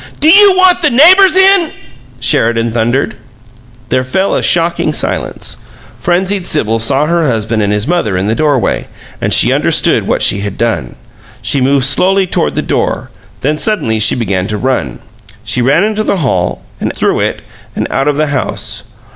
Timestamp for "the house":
18.17-18.85